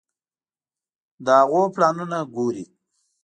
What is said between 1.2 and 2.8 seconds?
د هغوی پلانونه ګوري.